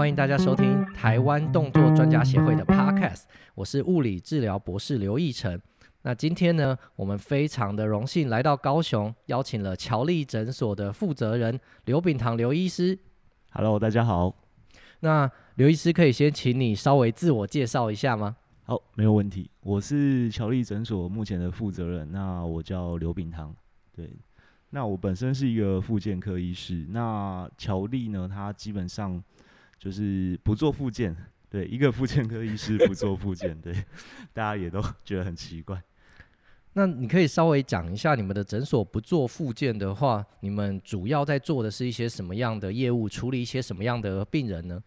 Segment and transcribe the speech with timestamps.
[0.00, 5.60] 欢迎大家收听台湾动作专家协会的 Podcast，我是物理治疗博士刘义成。
[6.00, 12.98] 那今天呢，我们非常的荣幸来到高雄，邀请了乔力诊所的负责人刘炳堂刘医师。
[13.50, 14.34] Hello，大家好。
[15.00, 18.34] 那刘医师可以先请你稍微自我介绍一下吗？
[18.62, 19.50] 好，没有问题。
[19.60, 23.54] 我是乔力诊所目前的负责人，那我叫刘炳堂。
[23.94, 24.10] 对，
[24.70, 26.86] 那我本身是一个复健科医师。
[26.88, 29.22] 那乔力呢，他基本上
[29.80, 31.16] 就是不做复健。
[31.48, 33.74] 对，一个复健科医师不做复健，对，
[34.32, 35.82] 大家也都觉得很奇怪。
[36.74, 44.80] 那你可以稍微讲一下，你们的诊所不做复健的话，你们主要在做的是一些什么样的业务，处理一些什么样的病人呢？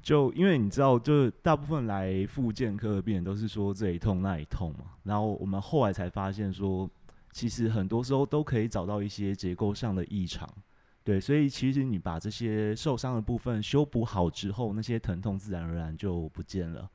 [0.00, 6.88] 就因为你知道，就是大部分来复健科的病人都是说这里痛那里痛嘛，然后我们后来才发现说，
[7.32, 10.48] 其实很多时候都可以找到一些结构上的异常，
[11.08, 16.86] 对，所以其实你把这些受伤的部分修补好之后，那些疼痛自然而然就不见了。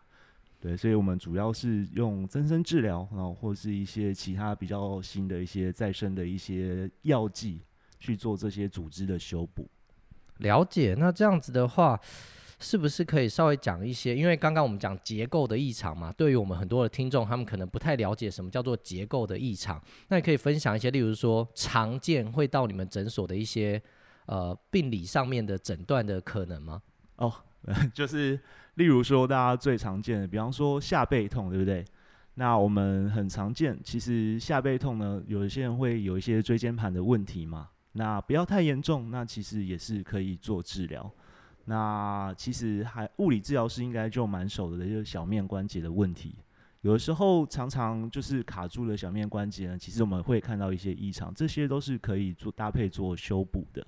[0.60, 7.62] 对，所以我们主要是用增生治疗，然后或是一些其他比较新的一些再生的一些药剂
[8.00, 9.68] 去做这些组织的修补。
[10.38, 12.00] 了解，那这样子的话，
[12.60, 14.16] 是不是可以稍微讲一些？
[14.16, 19.82] 因为刚刚我们讲结构的异常嘛，对于我们很多的听众，他们可能不太了解什么叫做结构的异常。
[20.10, 23.82] 那你可以分享一些，例如说常见会到你们诊所的一些
[24.26, 26.82] 呃病理上面的诊断的可能吗？
[27.18, 27.34] 哦，
[27.94, 28.40] 就是。
[28.78, 31.86] 例如说，大家最常见的，比方说下背痛，对不对？
[32.34, 37.70] 那我们很常见，其实下背痛呢，有一些人会有一些椎间盘的问题嘛。
[37.92, 41.08] 那不要太严重，那其实也是可以做治疗。
[41.66, 46.36] 那其实还物理治疗师应该就蛮熟的，就是小面关节的问题。
[46.82, 53.86] 有的时候常常就是卡住了小面关节呢，其实我们会看到一些异常，这些都是可以做搭配做修补的。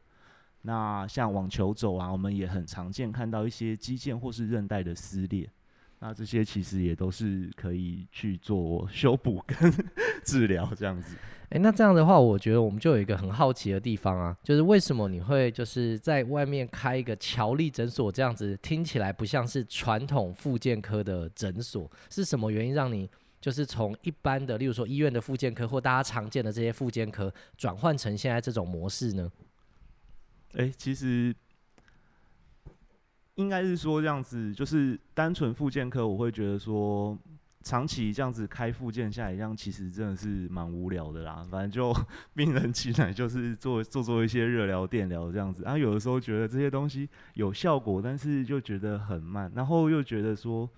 [0.66, 5.48] 那像网球肘啊，我们也很常见看到一些肌腱或是韧带的撕裂，
[6.00, 9.72] 那这些其实也都是可以去做修补跟
[10.26, 11.16] 治疗这样子。
[11.50, 23.08] 诶，那这样的话，我觉得我们就有一个很好奇的地方啊，就是为什么你会就是在外面开一个乔力诊所这样子，听起来不像是传统复健科的诊所，是什么原因让你
[23.40, 29.32] 就是从一般的，例如说医院的复健科或大家常见的这些复健科，转换成现在这种模式呢？
[30.54, 31.36] 哎、其实
[33.36, 37.18] 应该是说这样子，就是单纯复健科，我会觉得说，
[37.62, 41.46] 长期这样子开复健下来，这样其实真的是蛮无聊的啦。
[41.52, 41.94] 反正就
[42.34, 50.70] 病人进来就是做做做一些热疗、电疗这样子，然后有的时候觉得这些东西有效果，但是就觉得很慢，然后又觉得说，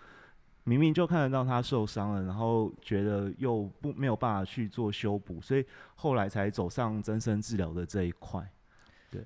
[0.64, 5.64] 明明就看得到他受伤了，然后觉得又不没有办法去做修补，所以
[5.94, 8.52] 后来才走上增生治疗的这一块，
[9.12, 9.24] 对。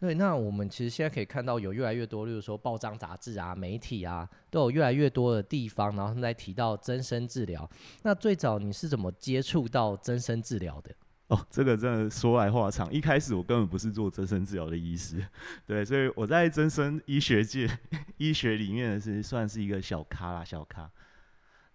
[0.00, 7.68] 对，那我们其实现在可以看到有越来越多，例如说报章杂志啊、媒体啊，都有越来越多的地方，然后他们在提到增生治疗。
[8.04, 10.94] 那最早你是怎么接触到增生治疗的？
[11.26, 12.90] 哦，这个真的说来话长。
[12.92, 15.20] 一开始我根本不是做增生治疗的医师，
[15.66, 17.68] 对，所以我在增生医学界、
[18.18, 20.88] 医学里面是算是一个小咖啦，小咖。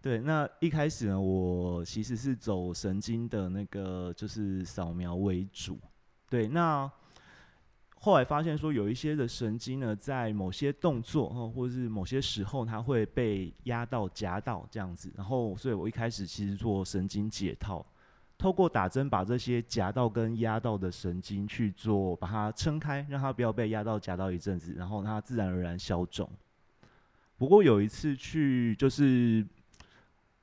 [0.02, 5.78] 对，那一开始呢，我其实是走神经的那个就是扫描为主。
[6.30, 6.90] 对，那。
[8.04, 15.10] 后来发现说，有一些的神经呢，在某些动作或者是某些时候，它会被压到、夹到这样子。
[15.16, 17.86] 然后，所以我一开始其实做神经解套，
[18.38, 26.30] 透过打针把这些夹到跟压到的神经去做，把它撑开，让它不要被压到、夹到一阵子，然后它自然而然消肿。
[27.38, 29.48] 不过有一次去，就是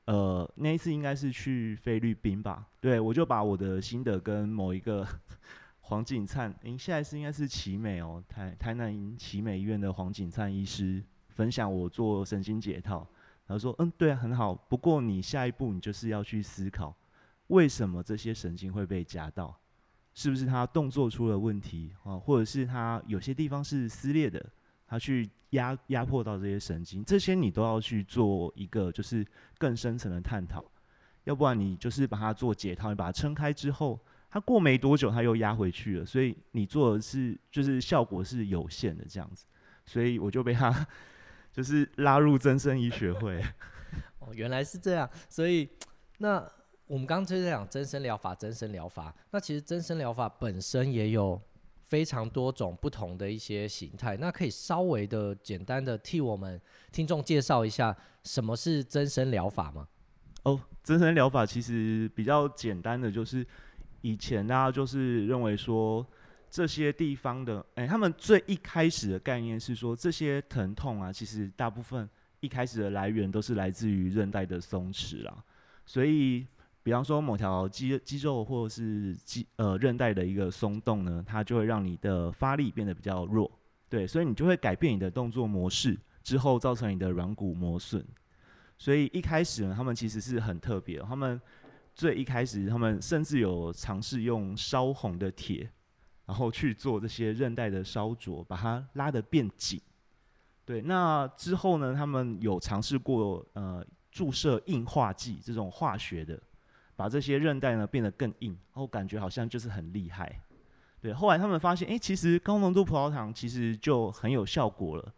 [0.06, 2.66] 呃，那一次应该是去菲律宾吧？
[2.80, 5.06] 对，我就把我的心得跟某一个。
[5.90, 12.98] 黄景灿，您现在是应该是奇美哦，台台南奇美医院的黄景灿医师分享我做神经解套，
[13.48, 14.54] 然后说，嗯，对，很好。
[14.54, 16.96] 不过你下一步你就是要去思考，
[17.48, 19.52] 为什么这些神经会被夹到？
[20.14, 22.16] 是不是他动作出了问题啊？
[22.16, 24.40] 或者是他有些地方是撕裂的，
[24.86, 27.04] 他去压压迫到这些神经？
[27.04, 29.26] 这些你都要去做一个就是
[29.58, 30.64] 更深层的探讨，
[31.24, 33.98] 要不然你就是把它做解套，你把它撑开之后。
[34.32, 39.44] 他过没多久，他又压回去了，所以你做的是就是效果是有限的这样子，
[39.84, 40.86] 所以我就被他
[41.52, 43.42] 就是拉入增生医学会。
[44.20, 45.68] 哦，原来是这样，所以
[46.18, 46.48] 那
[46.86, 51.40] 我们刚刚就在讲增生疗法，增生疗法，那其实增生疗法本身也有
[51.86, 56.60] 非常多种不同的一些形态，那可以稍微的简单的替我们
[56.92, 59.88] 听众介绍一下什么是增生疗法吗？
[60.44, 63.44] 哦，增生疗法其实比较简单的就是。
[64.02, 66.06] 以前大家就是认为说，
[66.48, 72.08] 这些地方的，哎，他们最一开始的概念是说，这些疼痛啊，其实大部分
[72.40, 75.44] 一开始的来源都是来自于韧带的松弛啦。
[75.86, 76.46] 所以，
[76.82, 83.50] 比方说某条肌肌肉或者是肌呃韧带的一个松动呢，它就会让你的发力变得比较弱。
[83.88, 88.04] 对，所以你就会改变你的动作模式，之后造成你的软骨磨损。
[88.78, 91.38] 所以一开始呢，他们其实是很特别，他们
[92.00, 95.70] 最一开始，他们甚至有尝试用烧红的铁，
[96.24, 99.78] 然后去做这些韧带的烧灼，把它拉得变紧。
[100.64, 106.42] 对，那之后呢，他们有尝试过呃注射硬化剂这种化学的，
[106.96, 110.40] 把这些韧带呢变得更硬，然后感觉好像就是很厉害。
[111.02, 115.12] 对，后来他们发现，哎，其实高浓度葡萄糖其实就很有效果了。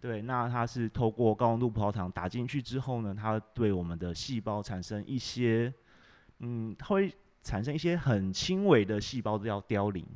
[0.00, 5.70] 对，那它是透过高浓度葡萄糖打进去之后呢，它对我们的细胞产生一些，
[6.42, 7.12] 嗯，它会
[7.42, 10.06] 产生一些很轻微的细胞都要凋零，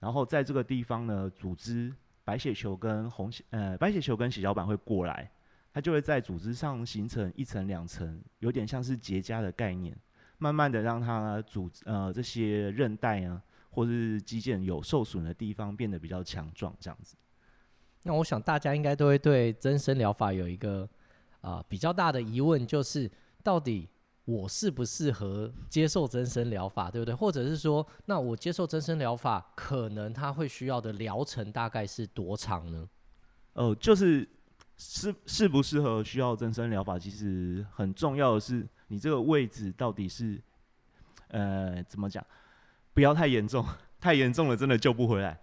[0.00, 1.94] 然后在这个地方呢，组织
[2.24, 5.30] 白血球跟红血呃白血球跟血小板会过来，
[5.72, 9.96] 它就会在组织上形成一层两层，有点像是结痂的概念，
[10.38, 13.40] 慢慢的让它组呃这些韧带啊。
[13.68, 17.14] 或是肌腱有受损的地方变得比较强壮，这样子。
[18.04, 20.88] 那我想大家应该都会对增生疗法有一个
[21.42, 23.10] 啊、比较大的疑问，就是
[23.42, 23.86] 到底
[24.26, 27.14] 我适不适合接受增生疗法，对不对？
[27.14, 32.88] 或者是说，那我接受增生疗法，可能它会需要的疗程大概是多长呢？
[33.54, 34.28] 呃，就是
[34.76, 40.42] 适适不适合需要增生疗法，其实很重要的是你这个位置到底是
[41.28, 42.24] 呃怎么讲？
[42.92, 43.64] 不要太严重，
[44.00, 45.38] 太严重了真的救不回来。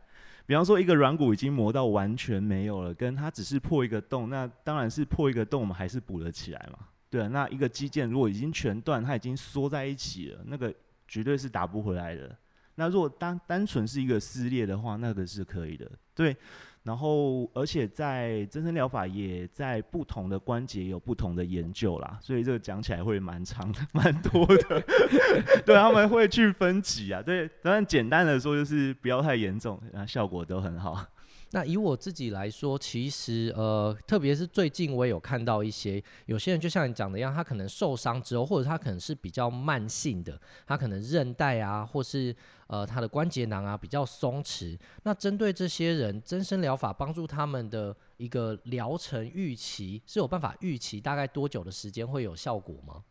[0.46, 6.80] 比方说，一个软骨已经磨到完全没有了，跟它只是破一个洞，那当然是破一个洞，我们还是补得起来嘛。
[7.14, 10.74] 对，那一个肌腱如果已经全断，它已经缩在一起了，那个
[11.08, 12.36] 绝对是打不回来的。
[12.74, 15.88] 那如果单单纯是一个撕裂的话，那个是可以的。
[16.16, 16.36] 对。
[16.82, 24.84] 然后，而且在增生疗法也在不同的关节有不同的研究啦，所以这个讲起来会蛮长的， 蛮多的。
[25.66, 27.22] 对，他们会去分级啊。
[27.22, 31.06] 对，当然简单的说就是不要太严重，那效果都很好。
[31.54, 42.36] 那以我自己来说，其实呃，特别是最近我也有看到一些有些人，就像你讲的一样，他可能受伤之后，或者他可能是比较慢性的，他可能韧带啊，或是
[42.66, 44.76] 呃他的关节囊啊比较松弛。
[45.04, 53.04] 那针对这些人，增生疗法帮助他们的一个疗程预期是有办法预期大概多久的时间会有效果吗？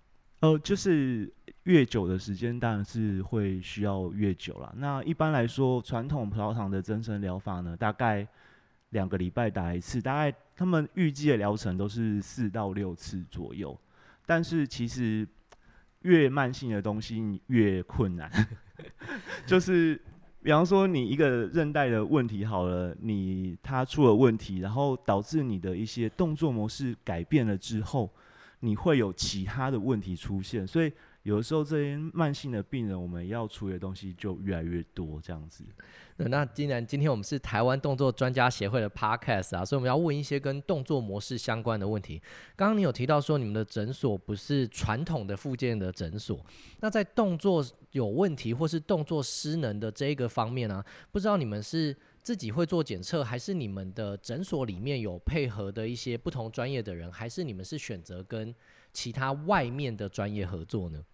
[0.42, 4.74] 呃，就是越久的时间，当然是会需要越久了。
[4.76, 8.26] 那一般来说，传统葡萄糖的增生疗法呢，大概
[8.90, 13.78] 两个礼拜打一次，大概他们预计的疗程都是四到六次左右。
[14.26, 15.24] 但是其实
[16.00, 18.28] 越慢性的东西越困难，
[19.46, 19.94] 就是
[20.42, 28.10] 比方说你一个韧带的问题好了，你它出了问题，然后导致你的一些动作模式改变了之后。
[28.64, 30.93] 你会有其他的问题出现，所以
[31.25, 35.64] 有的时候这些慢性的病人，我们要处理的东西就越来越多，这样子。
[36.17, 42.23] 那既然今天我们是台湾动作专家协会的 Podcast 啊，所以我们要问一些跟动作模式相关的问题。
[42.55, 46.38] 刚刚你有提到说你们的诊所不是传统的复健的诊所，
[46.79, 51.97] 那在动作有问题或是动作失能的这一个方面呢、不知道你们是？
[52.22, 58.54] 自己会做检测，还是你们的诊所里面有配合的一些不同专业的人，还是你们是选择跟
[58.92, 61.04] 其他外面的专业合作呢？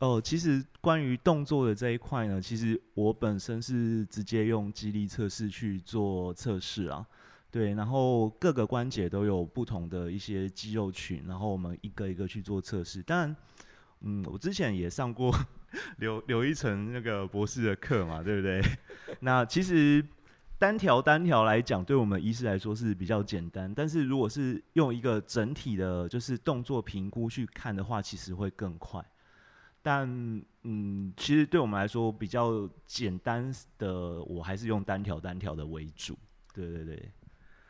[0.00, 7.06] 哦，其实关于动作的这一块呢，其实我本身是直接用肌力测试去做测试啊。
[7.48, 13.00] 对，然后各个关节都有不同的一些肌肉群，然后我们一个一个去做测试。
[13.02, 13.36] 当然，
[14.00, 15.32] 嗯，我之前也上过
[15.98, 18.60] 刘刘一成那个博士的课嘛，对不对？
[19.20, 20.04] 那其实。
[20.58, 23.72] 单条单条来讲，对我们医师来说是比较简单。
[23.74, 29.04] 但是如果是用一个整体的，就是动作评估去看的话，其实会更快。
[29.82, 30.08] 但
[30.62, 36.16] 嗯，其实对我们来说比较简单的，我还是用单条单条的为主。
[36.54, 37.10] 对对对。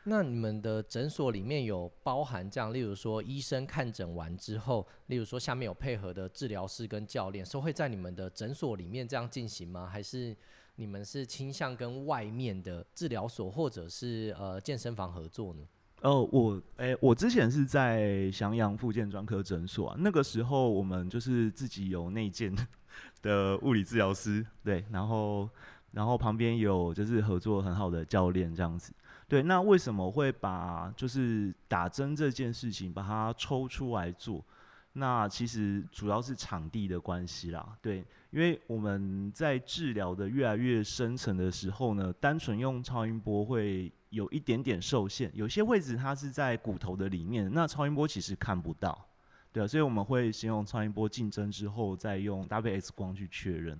[0.05, 9.89] 那你们的诊所里面有包含这样，例如说医生看诊完之后，例如说下面有配合的治疗师跟教练，是会在你们的诊所里面这样进行吗？
[9.91, 10.33] 还是？
[10.77, 15.61] 你们是倾向跟外面的治疗所或者是呃健身房合作呢？
[16.01, 22.55] 哦，我诶、我之前是在翔阳复健专科诊所啊，那个时候我们就是自己有内建
[23.23, 25.49] 的物理治疗师，对，然后
[25.91, 28.93] 然后旁边有就是合作很好的教练这样子，
[29.27, 34.45] 对，那为什么会把就是打针这件事情把它抽出来做？
[34.93, 38.05] 那其实主要是场地的关系啦，对。
[38.37, 49.07] 因为我们在治疗的越来越深层的时候呢，单纯用超音波会有一点点受限，有些位置它是在骨头的里面，那超音波其实看不到，
[49.51, 53.75] 对啊，所以我们会先用超音波竞争之后，再用搭配 X 光去确认。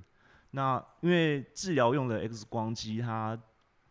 [0.50, 3.40] 那因为治疗用的 X 光机，它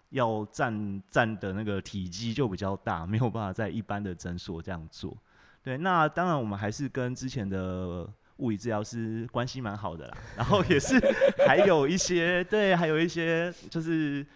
[0.09, 5.17] 要占占的那个体积就比较大，没有办法在一般的诊所这样做。
[5.63, 10.99] 对，那当然我们还是跟之前的物理治疗师关系蛮好的啦， 然后也是
[11.47, 14.27] 还有一些 对，还有一些就是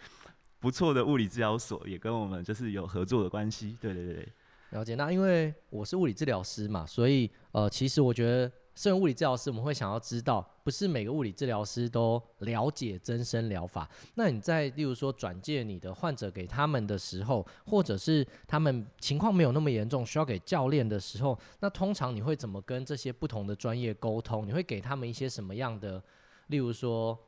[0.58, 3.76] 不错的物理治疗所也跟我们就是有合作的关系。
[3.80, 4.28] 对对对，
[4.70, 4.94] 了解。
[4.94, 8.50] 那因为我是物理治疗师嘛，所以呃，其实我觉得。
[8.74, 13.88] 身为物理治疗师，我们会想要知道，不是每个物理治疗师都了解增生疗法。
[14.14, 24.46] 那你在例如说转介你的患者给他们的时候，或者是他们情况没有那么严重，需要给教练的时候，那通常你会怎么跟这些不同的专业沟通？
[24.46, 26.02] 你会给他们一些什么样的，
[26.46, 27.18] 例如说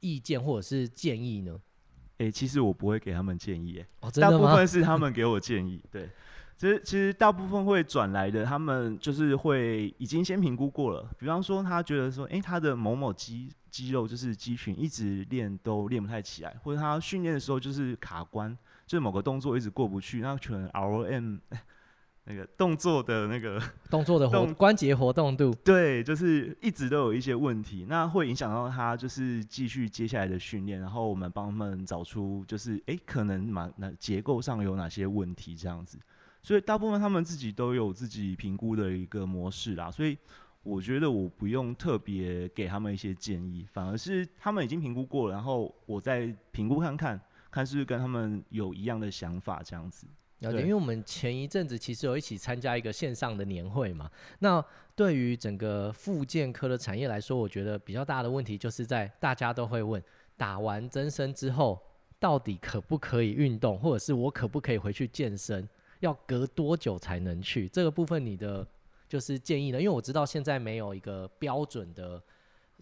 [0.00, 1.60] 意见或者是建议呢？
[2.18, 4.44] 诶、欸，其实我不会给他们建议，诶、哦，真的吗？
[4.44, 6.08] 大部分是他们给我建议，对。
[6.56, 11.08] 其实，其实大部分会转来的，他们就是会已经先评估过了。
[11.18, 18.56] 比方说，他觉得说，诶、欸，他的某某肌肌肉就是肌群一直练都练不太起来，或者他训练的时候就是卡关，
[18.86, 21.40] 就是某个动作一直过不去，那可能 ROM
[22.26, 30.80] 那个动作的那个动作的活关节活动度，对，就是一直都有一些问题，那会影响到他就是继续接下来的训练。
[30.80, 35.98] 然后我们帮他们找出就是，诶、欸，可能嘛，那结构上有哪些问题这样子。
[36.44, 40.16] 所以大部分他们自己都有自己评估的一个模式啦，所以
[40.62, 47.18] 我觉得我不用特别给他们一些建议，反而是他们已经评估过了，然后我再评估看看，
[47.50, 50.06] 看是不是跟他们有一样的想法这样子。
[50.40, 54.10] 了解，因为我们前一阵子其实有一起参加一个线上的年会嘛，
[54.40, 54.62] 那
[54.94, 60.02] 对于整个复健科的产业来说，我觉得比较大的问题就是在大家都会问，
[60.36, 61.80] 打完增生之后
[62.18, 65.66] 到底可不可以运动，或者是我可不可以回去健身？
[66.04, 67.66] 要隔多久才能去？
[67.68, 68.66] 这个部分你的
[69.08, 69.80] 就是建议呢？
[69.80, 72.22] 因为我知道现在没有一个标准的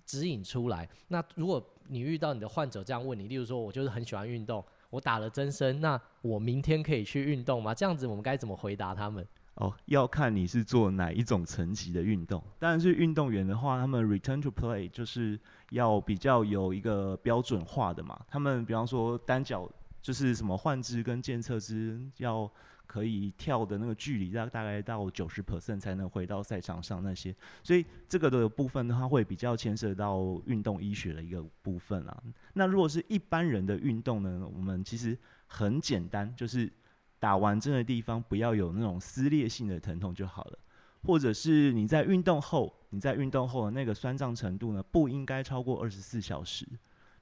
[0.04, 0.88] 指引出来。
[1.06, 7.72] 那如果你遇到你的患者这样问你，例如说我就是很喜欢运动，我打了增生，那我明天可以去运动吗？
[7.72, 9.24] 这样子我们该怎么回答他们？
[9.54, 12.42] 哦，要看你是做哪一种层级的运动。
[12.58, 15.38] 当然是运动员的话，他们 return to play 就是
[15.70, 18.20] 要比较有一个标准化的嘛。
[18.28, 22.50] 他们比方说单脚就是什么换肢跟健侧肢要。
[22.92, 32.22] 可以跳的那个距离，大大概到九十 percent 才能回到赛场上那些，所以这个的部分的话，会比较牵涉到运动医学的一个部分啦。
[32.52, 36.70] 那如果是一般人的运动呢，我们其实很简单，就是
[37.18, 40.58] 打完针的地方不要有那种撕裂性的疼痛就好了，
[41.04, 46.68] 或者是你在运动后，你在运动后的那个酸胀程度呢，不应该超过二十四小时。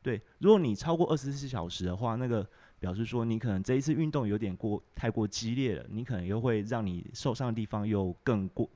[0.02, 2.44] 对，如果你超过二十四小时的话，那个。
[2.80, 8.68] 表示说，你可能这一次运动有点过太过激烈了，你可能又会让你受伤的地方又更过，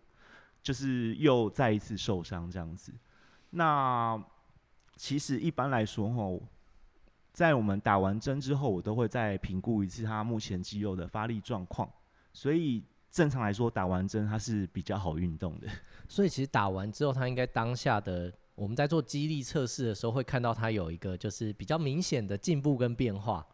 [0.62, 2.92] 就是又再一次受伤这样子。
[3.50, 4.22] 那
[4.96, 6.42] 其实一般来说吼，
[7.32, 11.90] 在我们打完针之后，我都会再评估一次他目前肌肉的发力状况。
[12.32, 15.68] 所以正常来说，打完针它是比较好运动的。
[16.08, 23.46] 所以其实打完之后，他应该当下的我们在做肌力测试的时候，会看到他有一个就是比较明显的进步跟变化。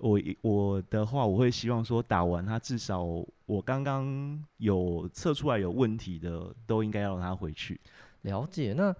[0.00, 3.02] 我我的话，我会希望说打完他至少
[3.46, 7.80] 我刚刚有测出来有问题的，都应该要让他回去。
[8.22, 8.72] 了解。
[8.72, 8.94] 那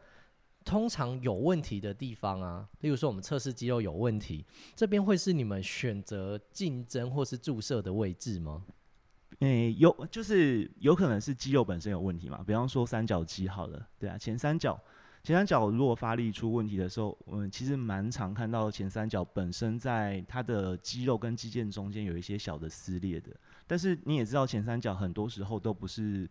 [0.65, 8.65] 通常有问题的地方啊，例如说我们测试肌肉有问题，这边会是你们选择竞争或是注射的位置吗？
[9.41, 12.43] 诶、欸，有，就是有可能是肌肉本身有问题嘛。
[12.47, 14.81] 比方说三角肌好了，对啊，前三角。
[15.25, 23.35] 前三角如果发力出问题的时候，我们其实蛮常看到前三角本身在它的肌肉跟肌腱中间有一些小的撕裂的。
[23.67, 26.29] 但是你也知道，前三角很多时候都不是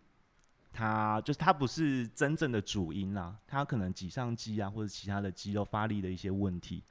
[0.72, 6.84] 它，就是它不是真正的主因啦，它可能棘上肌啊或者其他的肌肉发力的一些问题。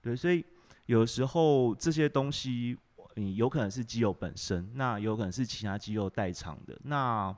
[0.00, 0.44] 对，所以
[0.86, 2.78] 有时候这些东西，
[3.16, 6.78] 嗯，有可能是肌肉本身，那有可能是其他肌肉代偿的。
[6.84, 7.36] 那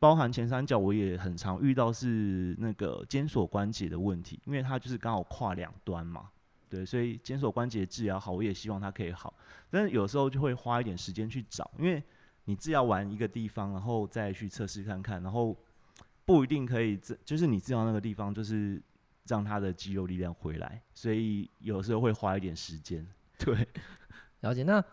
[0.00, 6.30] 包含前三角，我也很常遇到是那个肩锁关节的问题，因为它就是刚好跨两端嘛，
[6.68, 9.34] 对，所以肩锁关节治疗好，我也希望它可以好，
[9.70, 12.00] 但是有时候就会花一点时间去找，因为
[12.44, 15.56] 你治疗完一个地方，然后再去测试看看，然后
[16.24, 18.80] 不一定可以治，就是你治疗那个地方，就是
[19.26, 23.04] 让它的肌肉力量回来，所以有时候会花一点时间。
[23.36, 23.66] 对，
[24.42, 24.62] 了解。
[24.62, 24.84] 那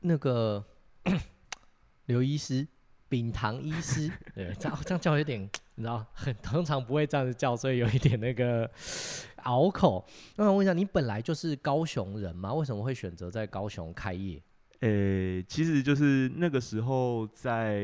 [0.00, 0.64] 那个
[2.06, 2.66] 刘医师。
[3.08, 5.40] 丙堂医师， 对，这样这样叫有点
[5.76, 8.70] 你知道，很通常不会这样子叫，所以有一点那个
[9.44, 10.06] 拗口。
[10.36, 12.52] 那我问一下，你本来就是高雄人吗？
[12.52, 14.42] 为什么会选择在高雄开业？
[14.80, 17.82] 呃、欸，其实就是那个时候在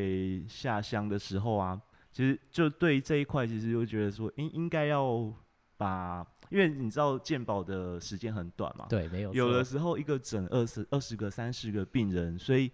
[0.49, 1.81] 下乡的时候啊，
[2.13, 5.33] 其实就对这一块，其实就觉得说，应应该要
[5.77, 12.71] 把，因为你知道健保的时间很短嘛，对，没有，有的时候一个诊二十二十个、三十个病人，所以，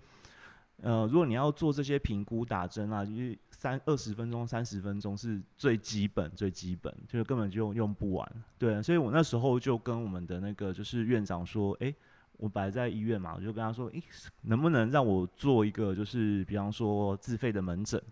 [0.82, 11.96] 呃，如果你要做这些评估、打针啊，就是三二十分钟、三十分钟是最基本、最基本，就是根本就用不完，对，所以我那时候就跟我们的那个就是院长说，哎、欸。
[12.40, 14.02] 我本来在医院嘛，我就跟他说：“诶，
[14.44, 18.02] 能不能让我做一个，就是比方说自费的门诊？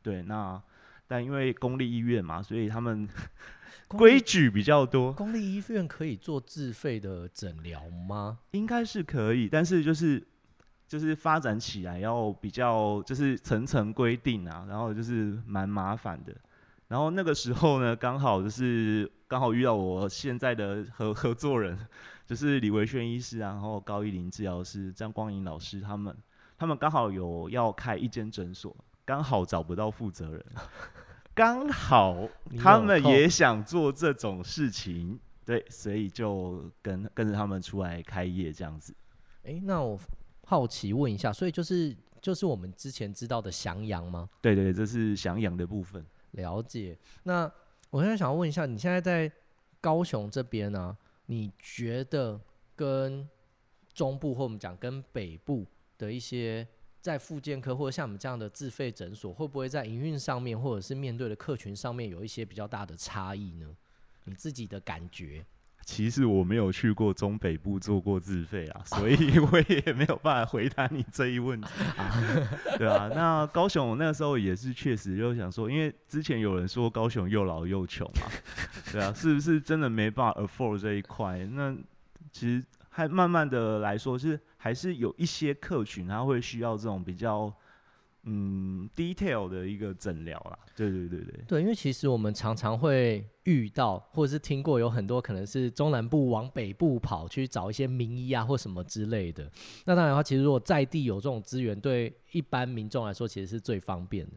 [0.00, 0.62] 对，那
[1.08, 3.08] 但因为公立医院嘛，所以他们
[3.88, 5.12] 规矩比较多。
[5.12, 8.38] 公立医院可以做自费的诊疗吗？
[8.52, 10.24] 应该是可以，但是就是
[10.92, 16.36] 就是发展起来要比较就是层层规定啊，然后就是蛮麻烦的。
[16.88, 21.78] 然后那个时候呢，刚好就是刚好遇到我现在的合合作人。”
[22.24, 26.14] 就是李维轩医师，然后高一林治疗师、张光颖老师他们，
[26.56, 30.44] 他们刚好有要开一间诊所，刚好找不到负责人，
[31.34, 38.94] 刚好他们也想做这种事情，对，所以就跟跟着他们出来开业这样子。
[39.44, 39.98] 哎，那我
[40.52, 44.28] 好奇问一下，所以就是就是我们之前知道的翔阳吗？
[44.42, 46.04] 对对，这是翔阳的部分。
[46.32, 46.94] 了解。
[47.22, 47.50] 那
[47.88, 49.32] 我现在想要问一下，你现在在
[49.80, 50.96] 高雄这边呢、啊？
[51.24, 52.38] 你觉得
[52.76, 53.26] 跟
[53.94, 55.66] 中部或我们讲跟北部
[55.96, 56.68] 的一些
[57.00, 63.74] 在复健科或者像我们这样的自费诊所，会不会在营运上面或者是面对的客群上面有一些比较大的差异呢？
[64.24, 65.46] 你自己的感觉？
[65.84, 71.68] 其实我没有去过中北部做过自费啊， 所以我也没有办法回答你这一问题。
[72.78, 78.22] 对啊，那高雄那个时候也是确实就想说，因为之前有人说高雄又老又穷嘛，
[78.92, 81.38] 对啊，是不是真的没办法 afford 这一块？
[81.46, 81.76] 那
[82.30, 87.52] 其实还慢慢的来说，是还是有一些客群他会需要这种比较。
[88.24, 99.50] 嗯，detail 的一个诊疗啦，对对对对，对，因为其实我们常常会遇到，或者是听过有很多可能是中南部往北部跑去找一些名医啊或什么之类的。
[99.86, 104.34] 那当然的话，其实如果在地有这种资源，对一般民众来说其实是最方便的。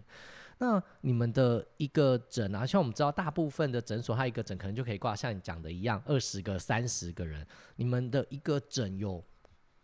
[0.58, 7.45] 那你们的一个诊啊，像我们知道大部分的诊所，它一个诊可能就可以挂像你讲的一样，二十个、三十个人。
[7.76, 9.24] 你们的一个诊有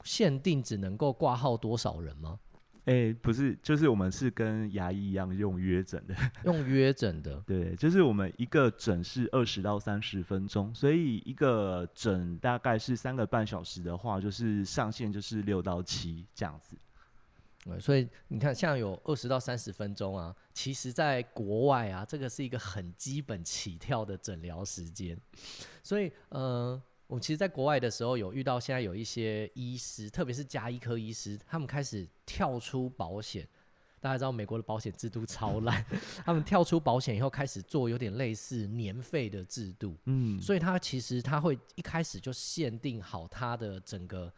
[0.04, 2.40] 限定只能够挂号多少人吗？
[2.86, 6.16] 哎、欸，不是，就是我们是跟牙医一样用约诊的，
[6.46, 16.76] 用约诊的，对，就是我们一个诊是二十到三十分钟，所以一个诊大概是三个半小时的话，就是上限就是六到七这样子。
[17.66, 25.16] 对，所以你看，像有二十到三十分钟啊，其实在国外啊，这个是一个很基本起跳的诊疗时间，
[25.84, 26.82] 所以，嗯、呃。
[27.12, 33.46] 我其实，在国外的时候，有遇到现在有一些医师，特别是加医科医师，他们开始跳出保险。
[34.00, 35.86] 大家知道美国的保险制度超烂，
[36.24, 39.98] 他们跳出保险以后，开始做有点类似年费的制度。
[40.06, 44.32] 嗯，所以他其实他会一开始就限定好他的整个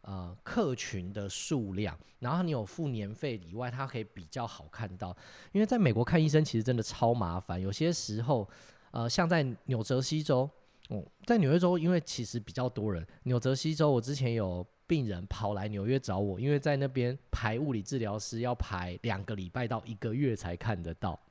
[0.00, 5.14] 呃客群的数量，然后你有付年费以外，他可以比较好看到。
[5.52, 8.48] 因为在美国看医生其实真的超麻烦，有些时候
[8.92, 10.48] 呃，像在纽泽西州。
[10.88, 13.06] 哦，在纽约州，因为其实比较多人。
[13.24, 21.18] 纽泽西州，我之前有病人跑来纽约找我，因为在那边排物理治疗师要排两个礼拜到一个月才看得到。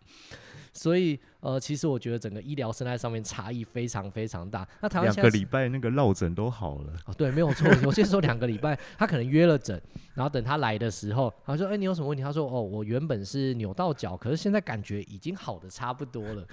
[0.73, 4.67] 所以，呃，其实我觉得整个医疗生态上面差异非常非常大。
[4.79, 6.93] 那台湾两个礼拜那个落诊都好了。
[7.07, 7.67] 哦，对，没有错。
[7.81, 9.81] 有些时候两个礼拜，他可能约了诊，
[10.13, 16.45] 然后等他来的时候，他说：“哎，你有什么问题？”他说：“哦，我原本是扭到脚，可是现在感觉已经好的差不多了。”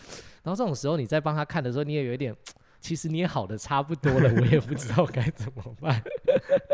[0.42, 2.34] 然后这种时候，你在帮他看的时候，你也有一点。
[2.84, 6.02] 其实你也好的差不多了，我也不知道该怎么办。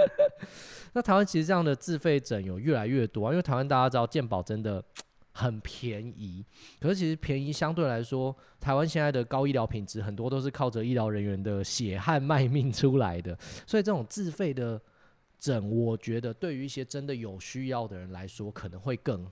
[0.92, 4.84] 那台湾其实这样的自费诊有越来越多啊，因为台湾大家知道健保真的
[5.30, 6.44] 很便宜，
[6.80, 14.82] 可是其实便宜相对来说，台湾现在的高医疗品质很多都是靠着医疗人员的血汗卖命出来的，所以这种自费的
[15.38, 19.24] 诊，我觉得对于一些真的有需要的人来说，可能会更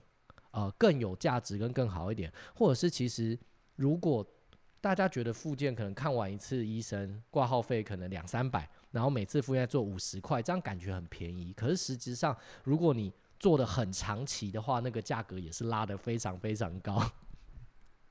[0.52, 3.36] 呃更有价值跟更好一点，或者是其实
[3.74, 4.24] 如果。
[4.80, 11.52] 大家觉得复健可能看完一次医生挂号费可能两三百，然后每次复健做五十块，这样感觉很便宜。
[11.52, 17.02] 可是实质上，如果你做的很长期的话，那个价格也是拉得非常非常高。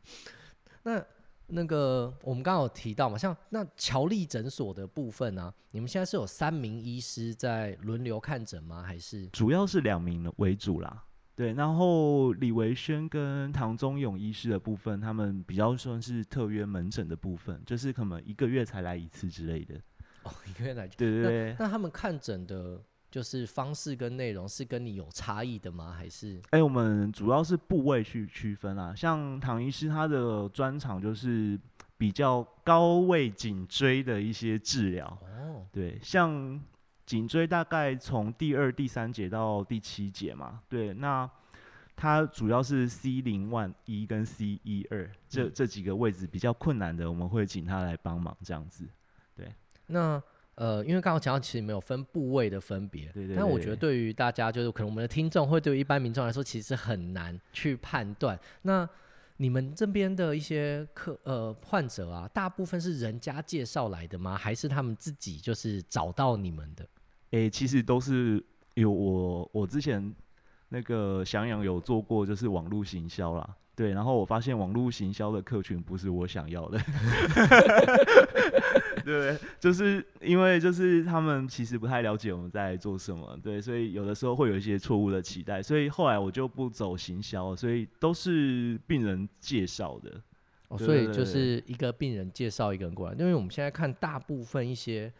[0.83, 1.05] 那
[1.47, 8.83] 那个我们刚刚有提到嘛，像那乔丽诊所的部分呢、啊，你们现在是有三名医师在轮流看诊吗？
[8.83, 11.05] 还是主要是两名为主啦？
[11.37, 19.75] 对，然后李维轩跟唐宗勇医师的部分，他们比较算是特约门诊的部分，就是可能一个月才来一次之类的。
[20.25, 20.87] 哦，一个月来。
[20.87, 21.55] 对对对。
[21.59, 25.93] 那，那他们看诊的，就是方式跟内容是跟你有差异的吗？
[25.95, 26.39] 还是？
[26.49, 28.95] 哎、欸，我们主要是部位去区分啊。
[28.95, 31.55] 像唐医师他的专长就是
[31.99, 35.05] 比较高位颈椎的一些治疗。
[35.21, 35.63] 哦。
[35.71, 36.59] 对，像。
[37.07, 41.27] 颈椎大概从第二、第三节到第七节嘛，对，那
[41.95, 48.85] 它主要是 C 零万一跟 C 一二这这几个位置比较困难的，我们会请他来帮忙这样子。
[49.35, 49.51] 对，
[49.87, 50.21] 那
[50.55, 53.35] 呃，因为刚刚讲到其实没有分部位的分别，对对。
[53.37, 58.37] 但我觉得对于大家就是可能我们的听众会对于一般民众来说，其实很难去判断。
[58.63, 58.87] 那
[59.37, 64.35] 你们这边的一些客呃患者啊，大部分是人家介绍来的吗？
[64.35, 66.87] 还是他们自己就是找到你们的？
[67.31, 68.41] 诶、欸，其实都是
[68.75, 70.15] 有我，我之前
[70.69, 76.79] 那个翔阳有做过，就是网络行销啦，对，然后我发现网络行销的客群不是我想要的，
[79.03, 90.21] 对，就是因为就是他们其实不太了解我们在做什么，对，所以有的时候会有一些错误的期待，所以后来我就不走行销，所以都是病人介绍的，
[90.69, 95.11] 哦，所以就是一个病人介绍一个人过来，因为我们现在看大部分一些。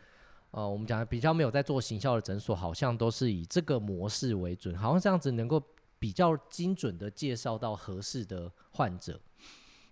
[0.51, 5.61] 呃，我们讲比较没有在做行销的诊所，好像都是以这个模式为准，好像这样子能够
[5.99, 9.19] 比较精准的介绍到合适的患者。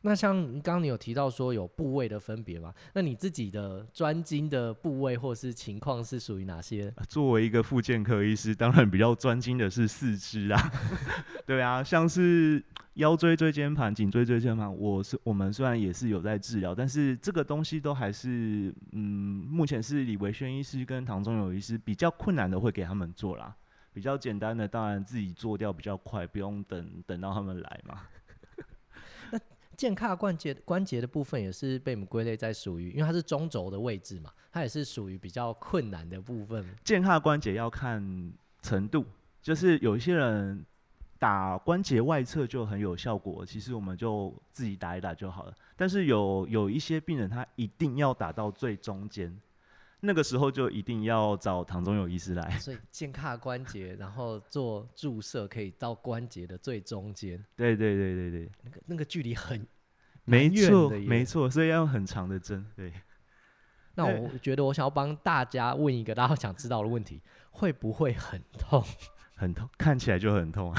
[0.05, 2.71] 那像刚刚你有提到说有部位的分别吗？
[2.93, 6.93] 那你自己的专精的部位或是情况是属于哪些？
[7.09, 10.71] 作为一个复健科医师，当然比较专精的是四肢啊。
[11.47, 12.63] 对啊，像是
[12.93, 23.55] 腰椎椎间盘、颈椎椎间盘，我是我们虽然也是有在治疗，但是这个东西都还是嗯，目前是李维轩医师跟唐宗友医师比较困难的，会给他们做啦。
[23.91, 28.01] 比较简单的，当然自己做掉比较快，不用等等到他们来嘛。
[29.77, 36.65] 健胯关节关节的部分也是被我们归类在属于，因为它是中轴的位置嘛，它也是属于比较困难的部分。
[36.83, 39.05] 健胯关节要看程度，
[39.41, 40.65] 就是有一些人
[41.19, 45.53] 打关节外侧就很有效果，其实我们就自己打一打就好了。
[45.75, 49.37] 但是有有一些病人他一定要打到最中间。
[50.05, 57.43] 那个时候就一定要找唐宗友医师来， 所以健胯关节，然后做注射可以到关节的最中间。
[57.55, 59.65] 对对对对对，那个那个距离很，
[60.23, 62.65] 没错没错，所以要用很长的针。
[62.75, 62.93] 对，
[63.95, 68.83] 那我觉得我想要帮大家问一个大家想知道的问题，会不会很痛？
[69.35, 70.73] 很痛，看起来就很痛。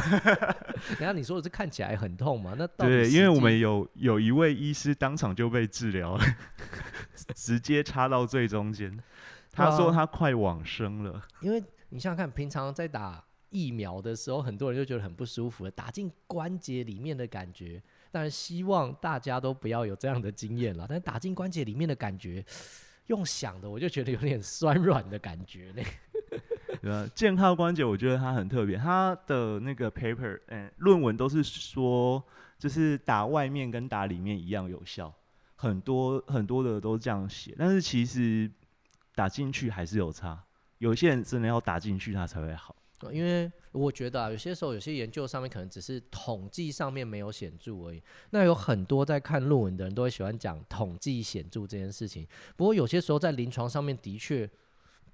[0.98, 2.54] 等下你说的是看起来很痛吗？
[2.56, 6.24] 那对，因为我们有有一位医师当场就被治疗了，
[7.36, 8.98] 直接插到最中间。
[9.52, 11.22] 他说他快往生了。
[11.40, 17.82] 因为你想想看，平常在打疫苗的时候，很多人就觉得很不舒服了，打进关节里面的感觉。
[18.10, 20.86] 当然希望大家都不要有这样的经验了。
[20.88, 22.44] 但是打进关节里面的感觉，
[23.06, 25.82] 用想的我就觉得有点酸软的感觉呢。
[26.86, 32.22] 对啊，健康关节我觉得它很特别，它的那个 paper，嗯，论文都是说，
[32.60, 35.12] 就是打外面跟打里面一样有效，
[35.56, 38.48] 很多很多的都这样写，但是其实
[39.16, 40.40] 打进去还是有差，
[40.78, 42.76] 有些人真的要打进去它才会好。
[43.10, 54.48] 因为我觉得啊，有些时候有些研究上面可能只是统计上面没有显著而已，那有很多在看论文的人都会喜欢讲统计显著这件事情，不过有些时候在临床上面的确。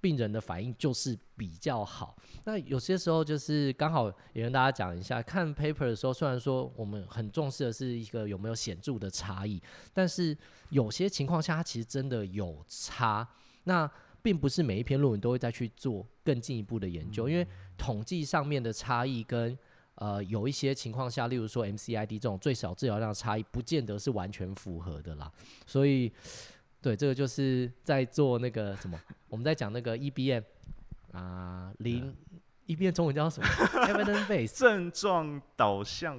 [0.02, 2.16] 病人的反应就是比较好。
[2.44, 9.62] 那有些时候就是刚好也跟大家讲一下，看 paper 的时候，虽然说我们很重视的是一个有没有显著的差异，
[9.94, 10.36] 但是
[10.70, 13.26] 有些情况下它其实真的有差。
[13.64, 13.88] 那
[14.20, 17.46] 并不是每一篇论文都会再去做更进一步的研究，因为
[17.78, 19.56] 统计上面的差异跟
[19.94, 25.30] 呃有一些情况下，例如说 MCID 这种最小治疗量的差异，不见得是完全符合的啦。
[25.64, 26.12] 所以。
[26.82, 30.42] 对，这个就是在做那个什么，我们在讲那个 EBM
[31.12, 32.12] 啊，临
[32.66, 36.18] EBM 中文叫什么？Evidence Base 症状导向，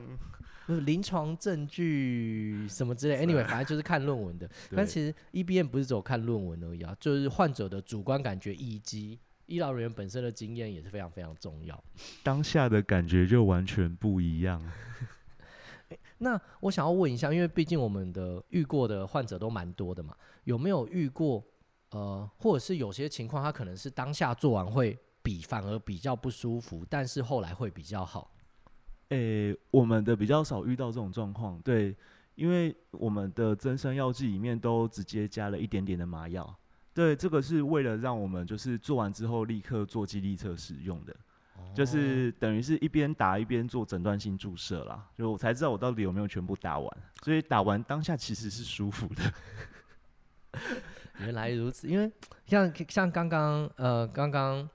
[0.65, 3.25] 不是临床证据什么之类。
[3.25, 4.49] Anyway，反正就是看论文的。
[4.73, 11.83] 但其实 EBM 不是只有看论文而已啊，就是患者的主观感觉以及医疗人员本身的经验也是非常非常重要。
[12.23, 14.63] 当下的感觉就完全不一样。
[16.23, 21.43] 那我想要问一下，因为毕竟我们的遇过的患者都蛮多的嘛，有没有遇过
[21.91, 28.33] 呃，或者是有些情况，他可能是当下做完会比反而比较不舒服，但是后来会比较好？
[29.09, 31.95] 诶、我们的比较少遇到这种状况，对，
[32.33, 36.57] 因为我们的增生药剂里面都直接加了一点点的麻药，
[36.93, 41.15] 对，这个是为了让我们就是做完之后立刻做肌力测试用的。
[41.73, 49.33] 就是等于是一边打一边做诊断性注射啦，就我才知道我到底有没有全部打完，所以打完当下其实是舒服的。
[51.19, 52.11] 原来如此，因为
[52.45, 54.67] 像像刚刚呃刚刚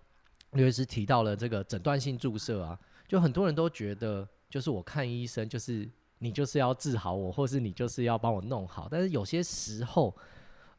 [0.52, 5.88] 刘医师提到了这个诊断性注射啊，就很多人都觉得就是我看医生就是
[6.18, 10.16] 你就是要治好我，或是你就是要帮我弄好，但是有些时候。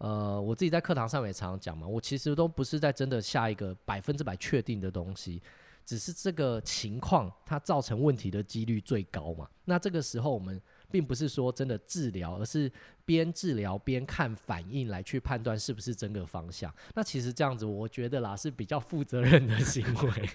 [0.01, 5.41] 呃，我自己在课堂上也常常讲嘛，我其实都不是在真的下一个百分之百确定的东西，
[5.89, 9.49] 只是这个情况它造成问题的几率最高嘛。
[9.65, 12.71] 那这个时候我们并不是说真的治疗，而是
[13.05, 16.71] 边治疗边看反应来去判断是不是真的方向。
[16.93, 20.29] 那其实这样子，我觉得啦是比较负责任的行为。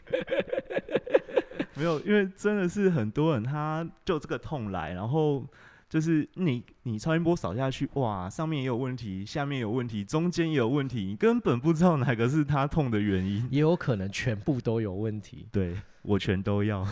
[1.76, 5.46] 没有，因为真的是很多人他就这个痛来，然后。
[5.94, 15.46] 就是你，你超音波扫下去，哇，上面也有问题，下面有问题，中间也有问题，你根本不知道哪个是他痛的原因，也有可能全部都有问题。
[15.52, 16.84] 对，我全都要。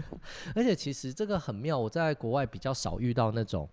[0.54, 3.66] 而且其实这个很妙，我在国外比较少遇到那种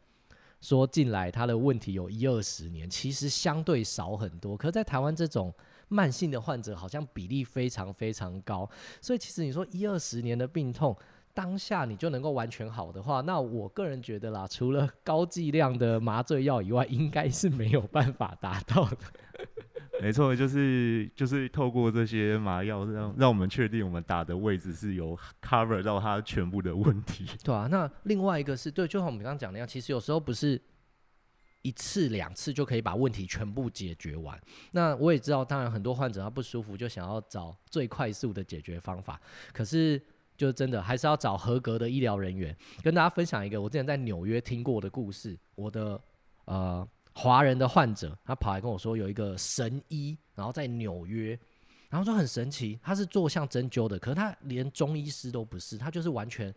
[0.62, 4.56] 说进来他的问题有一二十年，其实相对少很多。
[4.56, 5.54] 可是在台湾这种
[5.90, 8.70] 慢性的患者好像比例非常非常高，
[9.02, 10.98] 所以其实你说一二十年的病痛。
[11.38, 18.98] 当下你就能够完全好的话， 那我个人觉得啦，除了高剂量的麻醉药以外，应该是没有办法达到的。
[20.02, 27.28] 没错，就是就是透过这些麻药，让让我们确定我们打的位置是有 cover 到它全部的问题。
[27.46, 30.60] 对啊，那另外一个是对，就像我们刚刚讲的一样，其实有时候不是
[31.62, 34.36] 一次两次就可以把问题全部解决完。
[34.72, 39.22] 那我也知道，当然很多患者他不舒服，就想要找最快速的解决方法，
[39.54, 40.02] 可是。
[40.38, 45.36] 就是真的还是要找合格的医疗人员，跟大家分享一个我之前在纽约听过的故事。
[45.56, 46.00] 我的
[46.46, 51.38] 呃华人的患者，他跑来跟我说有一个神医，然后在纽约，
[51.90, 56.54] 然后说很神奇，他是做像针灸的，可是他连中医师都不是，他就是完全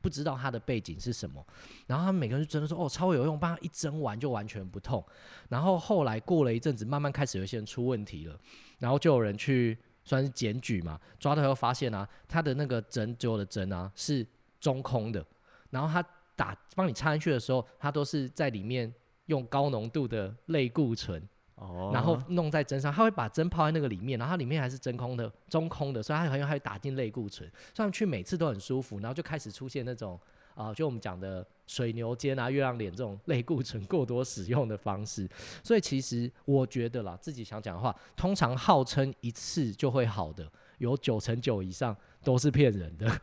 [0.00, 1.46] 不知道他的背景是什么。
[1.86, 5.04] 然后他们每个人就真的说哦超有用，帮他一针完就完全不痛。
[5.50, 8.40] 然后后来过了一阵子，慢慢开始有些人出问题了，
[8.78, 9.78] 然后就有人去。
[10.10, 14.26] 算是检举嘛，抓到以后发现啊，他的那个针灸的针啊是
[14.58, 15.24] 中空的，
[15.70, 18.92] 然后他打帮你插进去的时候，他都是在里面
[19.26, 21.22] 用高浓度的类固醇，
[21.54, 30.18] 哦，然后弄在针上，他会把针泡在那个里面，然后它里面还是真空的，中空的，所以他很有还会打进类固醇，上去每次都很舒服，然后就开始出现那种。
[30.54, 35.28] 啊，就我们讲的水牛肩啊、月亮脸这种类固醇过多使用的方式，
[35.62, 43.20] 所以其实我觉得啦，自己想讲的话，通常号称一次就会好的，有九成九以上都是骗人的。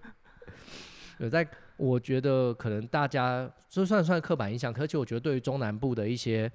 [1.18, 6.50] 有在，我觉得可能大家就算算刻板印象，可是我觉得对于中南部的一些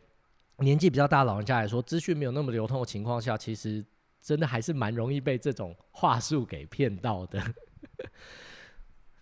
[0.58, 3.86] 年纪比较大的老人家来说，资讯没有那么流通的情况下，其实
[4.20, 7.40] 真的还是蛮容易被这种话术给骗到的。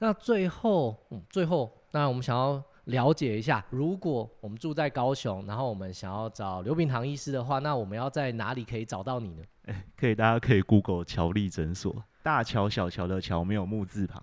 [0.03, 9.43] 那最后，嗯，最后，那我们想要了解一下，如果我们住在高雄，然后我们想要找刘炳堂医师的话，那我们要在哪里可以找到你呢？
[9.67, 14.21] 欸，可以，大家可以 Google 乔立诊所，大乔小乔的乔没有木字旁，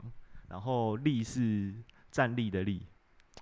[0.51, 1.73] 然后立是
[2.11, 2.87] 站立的立。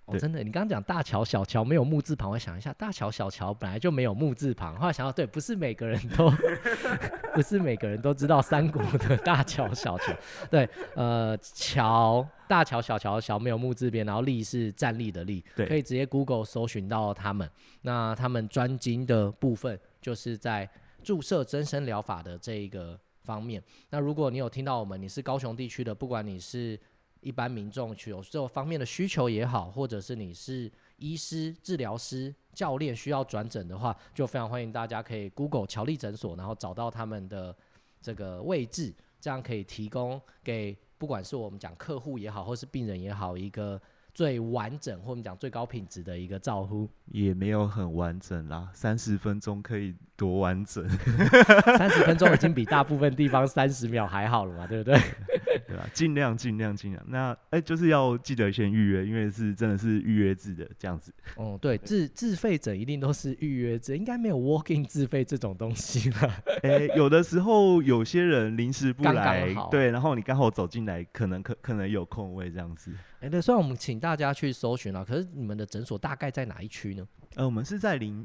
[0.08, 4.74] 哦，真的，你刚刚讲大桥小桥没有木字旁，我想一下，大桥小桥本来就没有木字旁。
[4.76, 6.32] 后来想到，对，不是每个人都，
[7.34, 10.12] 不是每个人都知道三国的大桥小桥。
[10.50, 17.48] 对，呃，桥大桥小桥桥没有木字边，然后立是站立的立，可以直接 Google 搜寻到他们。
[17.82, 20.68] 那他们专精的部分就是在
[21.02, 23.62] 注射增生疗法的这一个方面。
[23.90, 26.80] 那如果你有听到我们，你是高雄地区的，不管你是。
[27.20, 37.54] 一般民众去有这方面的需求也好，或者是你是医师、治疗师、教练需要转诊的话，就非常欢迎大家可以 Google 乔立诊所，然后找到他们的
[38.00, 43.80] 这个位置，这样可以提供给不管是我们讲客户也好，或是病人也好，一个
[44.12, 46.88] 最完整或我们讲最高品质的一个照护。
[47.06, 50.86] 也没有很完整啦，三十分钟可以多完整？
[51.78, 54.98] 三十分钟已经比大部分地方三十秒还好了嘛，对不对？
[55.68, 55.86] 对吧？
[55.94, 57.02] 尽量尽量尽量。
[57.08, 61.12] 那哎、欸，就是要记得先预约，因为是真的是预约制的这样子。
[61.36, 66.16] 哦，对，自自费者一定都是预约制，应该没有 walking 自费这种东西了。
[66.62, 72.90] 哎、欸，有的时候有些人临时不来，对，然后你刚好走进来，可能可可能有空位这样子。
[73.20, 77.06] 哎、欸，对，虽然我们请大家去搜寻了，可是你们的诊所大概在哪一区呢？
[77.36, 78.24] 呃，我们是在林，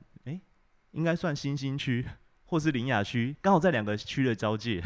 [0.93, 2.03] 应该算新兴区
[2.45, 4.83] 或是林雅区，刚好在两个区的交界。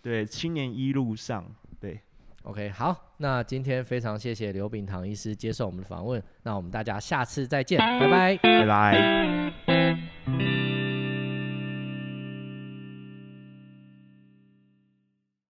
[0.00, 1.44] 对，青年一路上。
[1.80, 1.98] 对
[2.42, 10.73] ，OK，好，那今天非常谢谢刘炳堂医师接受我们的访问，那我们大家下次再见，拜拜，拜拜。